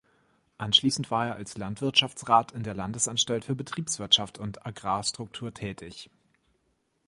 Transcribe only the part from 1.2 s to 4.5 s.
er als Landwirtschaftsrat an der Landesanstalt für Betriebswirtschaft